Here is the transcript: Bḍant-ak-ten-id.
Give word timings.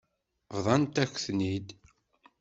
Bḍant-ak-ten-id. 0.55 1.69